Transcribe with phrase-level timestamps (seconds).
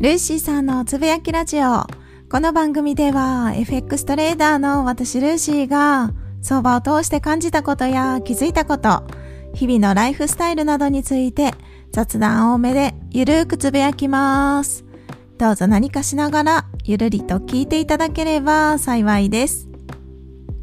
[0.00, 1.84] ルーシーさんのつぶやきラジオ。
[2.30, 9.02] この番組では FX トレーダーの私ルーシーが相場を通して感じたことや気づいたこと、
[9.52, 11.52] 日々のライフスタイルなどについて
[11.92, 14.86] 雑談多めでゆるーくつぶやきます。
[15.36, 19.68] どうぞ何かしながらゆるりと聞いていただければ幸いです。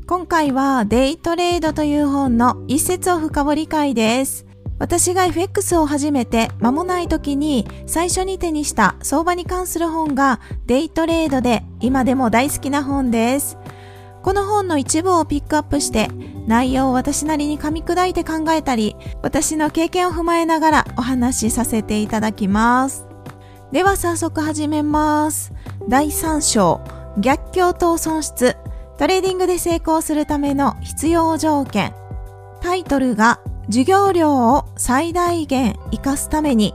[0.07, 4.46] 今回はデイトレードという本の一節を深掘り会です。
[4.79, 13.57] 私が FX を始めて間もない時に最初に手にした相場に関する本がデイトレードで今でも大好きな本です。
[14.21, 16.09] この本の一部をピックアップして
[16.47, 23.05] 内容を私なりに噛み砕いて考えたり私の経験を踏まえながらお話しさせていただきます。
[23.71, 25.53] では早速始めます。
[25.87, 26.81] 第3章
[27.17, 28.57] 逆境と損失
[28.97, 31.93] トレーディングで成功するための必要条件
[32.61, 36.73] タイトルが授業料を最大限活かすために、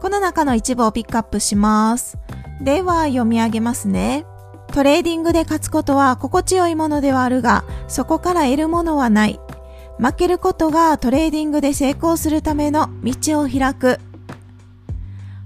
[0.00, 2.16] この中の一部をピックアップします。
[2.60, 4.24] では読み上げますね。
[4.72, 9.40] トレーディングで勝つことは心地よいものではあるが、そこから得るものはない。
[9.98, 13.98] 負けることがトレーディングで成功するための道を開く。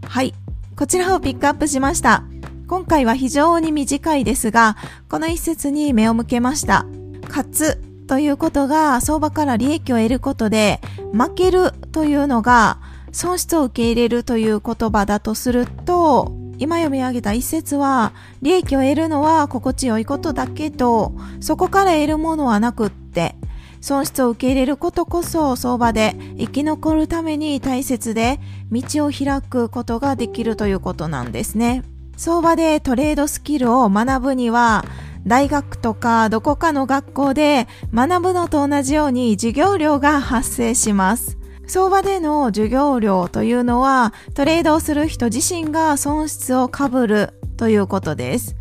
[0.06, 0.34] はい。
[0.76, 2.24] こちらをピックアップしました。
[2.66, 4.76] 今回は非常に短いですが、
[5.08, 6.84] この一節に目を向けました。
[7.28, 10.80] 勝つということが相場から利益を得ることで
[11.12, 12.78] 負けるというのが
[13.12, 23.36] 損失を受け入れるという言葉だとすると今読み上げた一節は利益を得るのは心地よいことだけどそこから得るものはなくって
[23.80, 28.40] 損失を受け入れることこそ相場で生き残るために大切で
[28.72, 31.82] 道を開くことができるということなんですね。
[32.16, 34.84] 相場でトレードスキルを学ぶには
[35.26, 41.38] 大学とかどこかの学校で学ぶのと同じように授業料が発生します。
[41.66, 48.56] 相場での授業料というのはトレードをする人自身が損失をかぶるということです。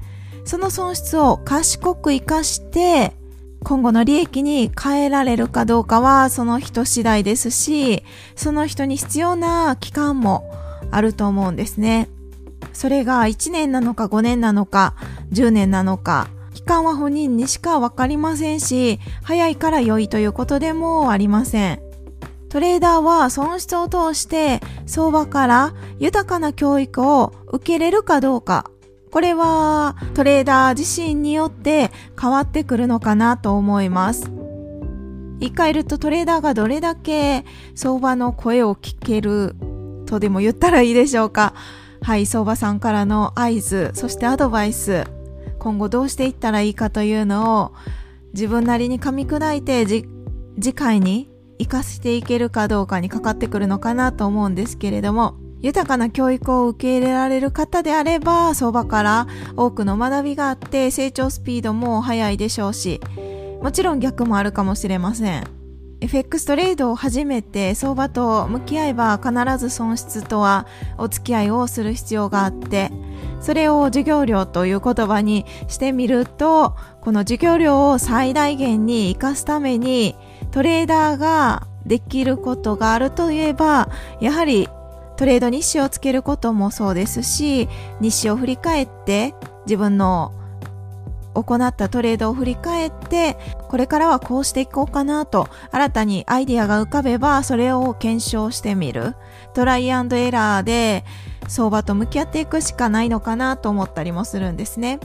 [0.46, 3.14] その損失を賢く活かして
[3.64, 8.04] 今後の利益に変えられるかどうかはその人次第ですし、
[8.36, 10.50] その人に必要な期間も
[10.92, 12.10] あると思うんですね。
[12.72, 14.96] それが1年なのか5年なのか
[15.32, 16.28] 10年なのか
[16.64, 21.82] 期間は本人にしかわかりませんし、早いから良いということでもありません。
[22.48, 28.72] トレーダーは損失を通して相場から豊かな教育を受けれるかどうか、
[29.12, 34.32] これはトレーダー自身によって変わってくるのかなと思います。
[35.42, 37.44] 言い換えるとトレーダーがどれだけ
[37.76, 39.58] 相場の声を聞ける
[40.06, 41.56] とでも言ったらいいでしょうか。
[42.02, 45.04] はい、相場さんからの合図、そしてアドバイス、
[45.64, 47.74] 今後どうしていったらいいかというのを
[48.34, 63.00] 自分なりに噛み砕いて次回に活かしていけるかどうかにかかってくるのかなと思うんですけれども豊かな教育を受け入れられる方であれば相場から多くの学びがあって成長スピードも速いでしょうし
[63.62, 65.53] もちろん逆もあるかもしれません。
[66.04, 72.92] FX トレードを始めて相場と向き合えば必ず損失とはお付き合いをする必要があって
[73.40, 80.16] それを授業料という言葉にしてみると、この授業料を最大限に活かすために
[80.52, 83.90] トレーダーができることがあるといえば、
[84.22, 84.70] やはり
[85.18, 87.68] トレード日誌をつけることもそうですし、
[88.00, 90.32] 日誌を振り返って自分の
[91.34, 93.38] 行ったトレードを振り返って、
[93.70, 99.16] これからはこうしていこうかなと、新たにアイディアが浮かべば、それを検証してみる。
[99.54, 101.04] トライアンドエラーで、
[101.48, 105.00] 相場と向き合っていくしかないのかなと思ったりもするんですね。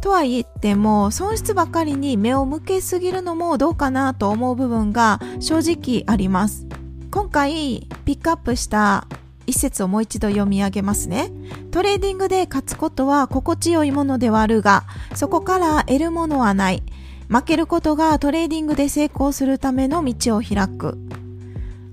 [0.00, 6.66] とは言っても損失ばかりに目を向けすぎるのもどうかなと思う部分が正直あります。
[7.10, 9.06] 今回ピックアップした
[9.46, 11.30] 一節をもう一度読み上げますね。
[11.70, 16.82] トレーディングで勝つことは心地よいものではあるが、そこから得るものはない。
[17.28, 20.98] 負けることがトレーディングで成功するための道を開く。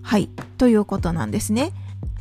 [0.01, 0.29] はい。
[0.57, 1.71] ということなんですね。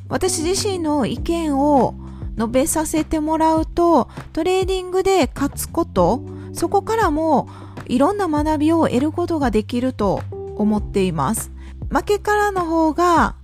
[0.09, 1.95] 私自身の意見を
[2.37, 6.23] 述べさせてもらうとトレーディングで勝つこと
[6.53, 7.49] そこからも
[7.87, 10.23] いろんな学びを得ることができると
[10.57, 11.51] 思っています
[11.91, 13.35] 負けからの方が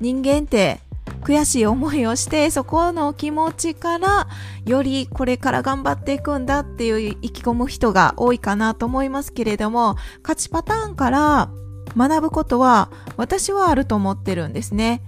[0.00, 0.80] 人間って
[1.28, 4.28] 悔しい思いをしてそこの気持ちから
[4.64, 11.50] よりこれから頑張っていくんだっていう意気込む人が多いかなと思いますけれども勝ちパターンから
[11.94, 15.02] 学ぶことは私はあると思ってるんですね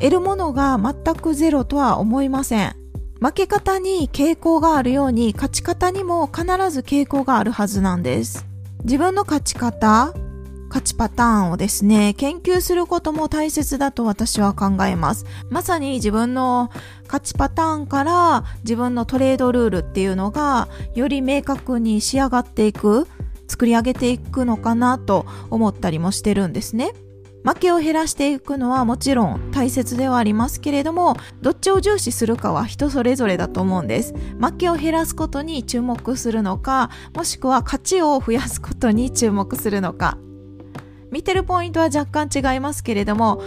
[0.00, 2.76] 得るものが全くゼロとは思いません。
[3.18, 8.46] 負け方に傾向があるように勝ち方にも必ず傾向があるはずなんです。
[8.84, 10.12] 自分の勝ち方
[10.68, 15.24] 勝ちパターンをですね、研究することも大切だと私は考えます。
[15.50, 16.70] まさに自分の
[17.04, 23.06] 勝ちパターンから自分のトレードルールっていうのがより明確に仕上がっていく、
[23.48, 26.92] 作り上げていくのかなと思ったりもしてるんですね。
[27.44, 34.14] 負けを減らしていくのはもちろん大切ではありますけれども、どっちを重視するかは人それぞれだと思うんです。
[34.40, 40.18] 負けを減らすことに注目するのか、もしくは勝ちを増やすことに注目するのか。
[41.10, 43.42] 見てるポイントは若干違いますけれども、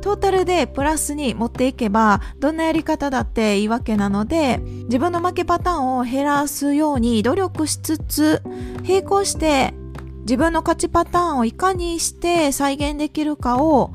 [0.00, 8.42] トータルでプラスに持っていけば、どんなやり方だっていいわけなので、自分の負けパターンを減らすように努力しつつ、
[8.86, 9.74] 並行して
[10.20, 13.92] 自分の勝ちパターンをいかにして再現できるかを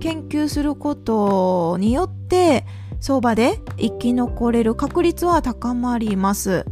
[0.00, 2.66] 研究することによって、
[3.00, 6.66] 相場で生き残れる確率は高まります。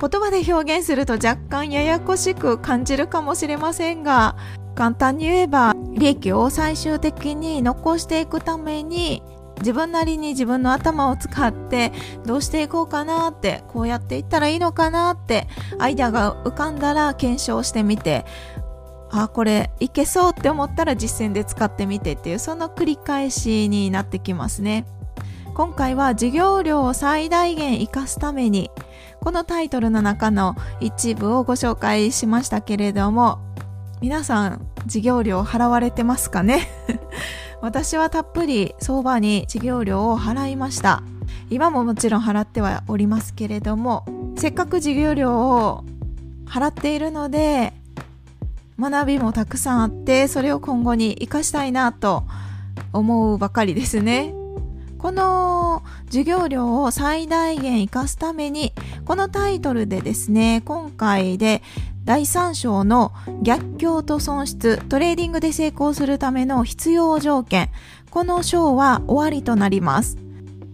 [0.00, 4.36] 言葉で表現すると若干ややこしく感じるかもしれませんが、
[4.78, 9.24] 簡単に言えば利益を最終的に残していくために
[9.58, 11.90] 自分なりに自分の頭を使って
[12.24, 15.48] どうしていこうかなってこうやっていったらいいのかなって
[15.80, 18.24] アイデアが浮かんだら検証してみて
[19.10, 24.86] あこれいけそうって思ったら実践で使ってみてっていうその繰り返しになってきますね。
[25.54, 28.70] 今回は授業料を最大限活かすために
[29.20, 33.40] このタイトルの中の一部をご紹介しましたけれども
[34.00, 36.68] 皆さん授業料払われてますかね？
[37.60, 41.02] 私はたっぷり相場に授業料を払いました。
[41.50, 44.04] 今ももちろん払ってはおりますけれども
[44.36, 45.84] せっかく授業料を
[46.46, 47.72] 払っているので
[48.78, 52.24] 学びもたくさんあってそれを今後に生かしたいなと
[52.92, 54.34] 思うばかりですね。
[54.98, 58.72] この授業料を最大限活かすために
[59.04, 61.62] このタイトルでですね今回で
[62.08, 63.12] 第3章の
[63.42, 67.68] 逆境と損失、トレーディングで成功するための必要条件。
[68.08, 70.16] この章は終わりとなります。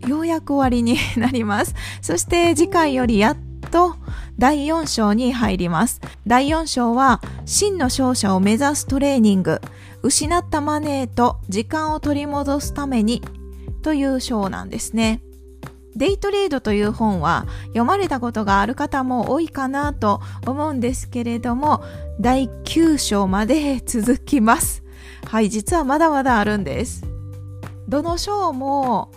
[0.06, 1.75] ようやく終わりになります。
[2.02, 3.36] そして次回よりやっ
[3.72, 3.96] と
[4.38, 6.00] 第4章に入ります。
[6.25, 9.60] 第4章は真の勝者を目指すトレーニング。
[10.04, 13.22] 失ったマネーと時間を取り戻すために
[13.82, 15.20] という章なんですね。
[15.96, 21.82] デイトレードという本は読まれたことがある方も多いかなと思うんですけれども、
[22.20, 24.82] 第9章まで続きます。
[25.26, 27.05] はい、実はまだまだあるんです。
[27.88, 29.12] どの章も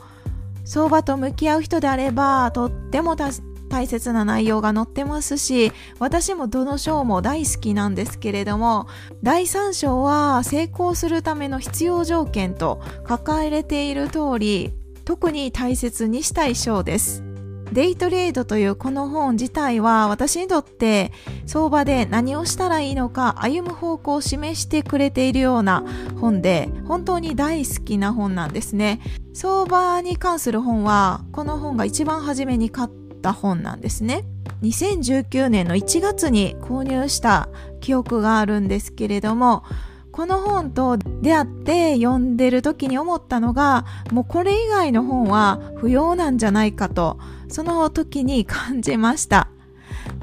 [0.66, 8.88] 相場と向き合う人であれば、とっても大切な内容が載ってますし、私もどの章も大好きなんですけれども、
[9.24, 14.74] 第3章は成功するための必要条件と書かれている通り、
[15.08, 17.24] 特に大切にしたい章です。
[17.72, 21.14] デイトレードというこの本自体は私にとって
[21.46, 25.86] 相場で何をしたらいいのか歩む方向を示してくれているような
[26.20, 29.00] 本で本当に大好きな本なんですね。
[29.34, 32.90] 相場に関する本はこの本が一番初めに買っ
[33.22, 34.26] た本なんですね。
[34.62, 37.48] 2019年の1月に購入した
[37.80, 39.64] 記憶があるんですけれども
[40.18, 47.20] この本と出会って読んでる時に思ったのが、もうこれ以外の本は不要なんじゃないかと、
[47.50, 49.48] その時に感じました。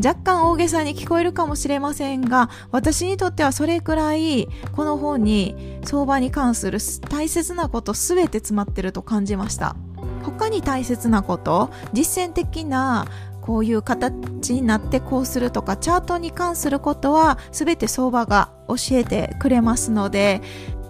[0.04, 9.76] 若干大げさに聞こえるかもしれませんが、私にとってはそれくらい、この本に相場に関する大切なこと全て詰まってると感じました。
[10.24, 13.06] 他に大切なこと、実践的な
[13.44, 20.40] こういう形になってこうするとかチャートに関することは全て相場が教えてくれますので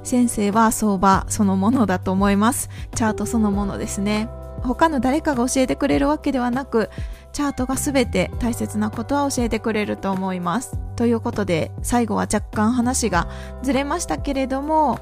[0.04, 2.68] 先生は相場そのものだと思います。
[2.94, 4.28] チャートそのものですね。
[4.62, 6.90] 他の誰かが教えてくれるわけではなく
[7.32, 10.78] チャートが全て大切なことは教えてくれると思います。
[10.94, 13.28] ということで最後は若干話が
[13.62, 15.00] ずれましたけれども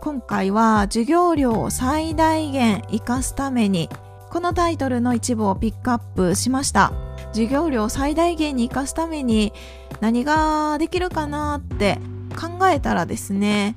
[0.00, 3.90] 今回は授業料を最大限活かすために
[4.32, 6.94] このタイトルの一部をピックアップしました。
[7.34, 9.52] 授業料を最大限に活かすために
[10.00, 11.98] 何ができるかなって
[12.34, 13.76] 考えたらですね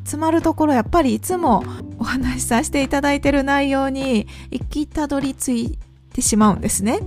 [0.00, 1.62] 詰まるところやっぱりいつも
[1.98, 5.78] お話しさせていただいてる内容に行きたどり着い
[6.12, 6.98] てしまうんですね。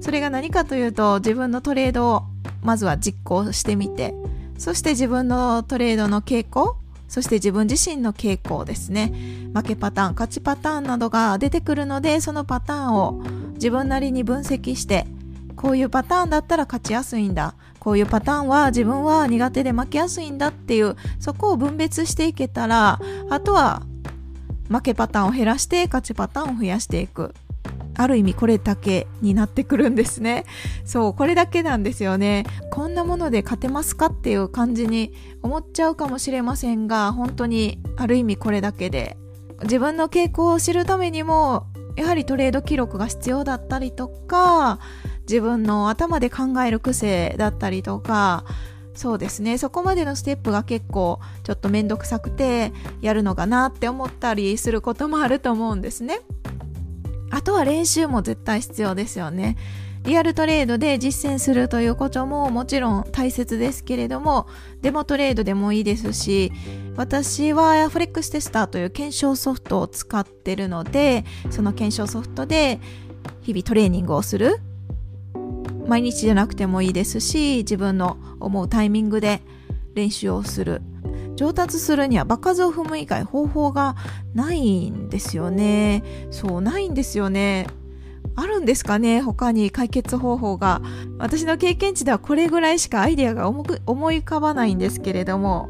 [0.00, 2.22] それが何かというと自分のトレードを
[2.62, 4.14] まずは実行してみて
[4.56, 6.76] そして自分のトレードの傾向
[7.08, 9.12] そして自分自身の傾向ですね。
[9.54, 13.22] 負けパターン勝ちパターンなどが出てくるのでそのパターンを
[13.54, 15.06] 自分なりに分析して
[15.54, 17.54] こういうパターンだったら勝ちやすいんだ。
[17.78, 22.98] こういうパターンは自分は苦手で負けやすいんだっていうそこを分別していけたら
[23.30, 23.82] あとは
[24.68, 27.32] 負けパターンを減らして勝ちパターンを増やしていく。
[27.96, 30.44] ある意味これだけになってくるんですね。
[30.84, 32.44] そう、これだけなんですよね。
[32.70, 35.12] こんなもので勝てますかっていう感じに
[35.42, 39.16] 思っちゃうかもしれませんが、本当にある意味これだけで、
[39.62, 44.78] 自分の傾向を知るためにも、やはりトレード記録が必要だったりとか、
[45.28, 48.44] 自分の頭で考える癖だったりとか、
[48.96, 49.58] そうですね。
[49.58, 52.72] そこまでのステップが結構ちょっとめんどくさくて
[53.02, 56.20] やるのかなって思ったりすることもあると思うんですね。
[57.30, 59.56] あとは練習も絶対必要ですよね。
[60.04, 64.46] リアルトレードで実践するということももちろん大切ですけれども、
[64.80, 66.52] デモトレードでもいいですし、
[66.94, 72.78] 私はフレックステスターという検証ソフトを使ってるので、その検証ソフトで
[73.42, 74.60] 日々トレーニングをする。
[75.88, 79.42] 毎日じゃなくてもいいですし、自分の思うタイミングで
[79.94, 80.82] 練習をする。
[81.36, 83.94] 上達するには場数を踏む以外方法が
[84.34, 86.02] ないんですよね。
[86.30, 87.66] そう、ないんですよね。
[88.34, 90.82] あるんですかね他に解決方法が。
[91.18, 93.64] 私の経験値ではこれぐらいしかアイデアが思
[94.12, 95.68] い浮かばないんですけれども、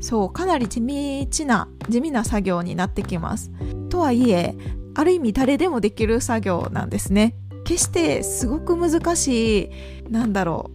[0.00, 3.50] そう、かなり地道な、地味な作業になってきます。
[3.88, 4.54] とはいえ、
[4.94, 7.36] ある意味誰でもできる作業なんですね。
[7.64, 9.70] 決してすごく難しい、
[10.10, 10.70] なんだろ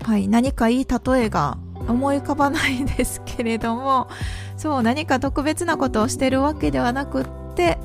[0.00, 0.04] う。
[0.04, 1.58] はい、何かいい例えが
[1.88, 4.08] 思い浮かばないですけれども
[4.56, 7.78] そう何か特別なことをしてるわけではなくって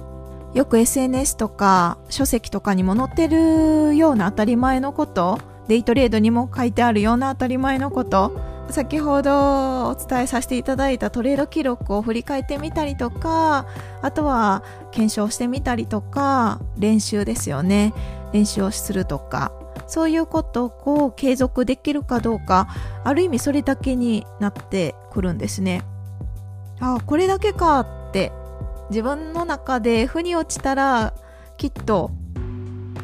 [0.53, 8.31] よく SNS とか書籍とかにも載ってるような当たり前のことデイトレードにも書いてあるような当たり前のこと
[8.69, 13.65] 先ほどお伝えさせていただいたトレード記録を振り返ってみたりとか
[14.01, 17.93] あとは検証してみたりとか練習ですよね。
[18.33, 19.51] 練習をするとか。
[19.87, 22.67] そういうことを継続できるかどうか
[23.03, 25.83] ある意味それだけになってくるんですね。
[26.79, 28.31] ああこれだけかって
[28.89, 31.13] 自分の中で腑に落ちたら
[31.57, 32.11] きっと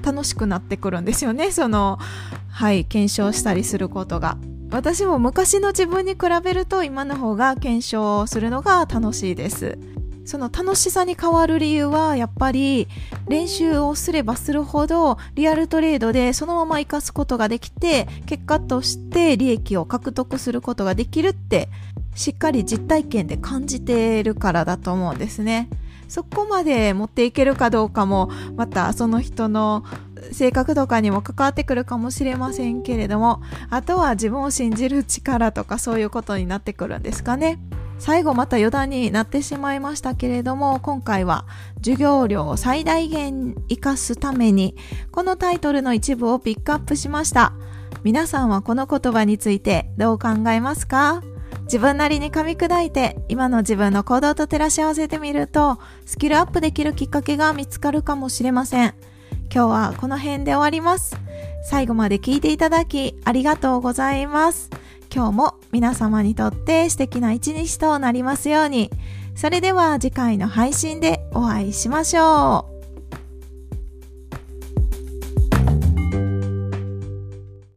[0.03, 1.51] 楽しくなってくるんですよね。
[1.51, 1.97] その
[2.49, 4.37] はい検証したりすることが。
[4.71, 9.77] 私も昔の自分に比べると今の方が検証するのが楽しいです。
[10.25, 12.87] その楽しさに変わる理由はやっぱり
[13.27, 21.69] 練習をすればするほどリアルトレードでそのまま活かすことができて結果として利益を獲得することができるって
[22.15, 25.69] しっかり実体験で感じているからだと思うんですね。
[26.07, 29.83] そこまで持っていけるかどうかもまたその人の
[30.31, 37.57] 性格とかにも関わってくるかもしれませんけれどもあとは自分を信じる力とかそういうことになってくるんですかね。
[38.03, 41.45] 最後また余談になってしまいましたけれども、今回は
[41.77, 44.75] 授業料を最大限活かすために、
[45.13, 47.53] このタイトルの一部をピックアップしました。
[48.03, 51.23] 皆さんはこの言葉についてどう考えますか？
[51.61, 58.95] 自分なりに噛み砕いて今の自分の行動と照らし合わせてみるとスキルアップできるきっかけが見つかるかもしれません。
[59.43, 61.15] 今日はこの辺で終わります。
[61.63, 64.69] 最後まで聞いていただきありがとうございます。
[65.13, 68.89] 今日も皆様にとって素敵な一日となりますように。
[69.35, 72.72] それでは次回の配信でお会いしましょう。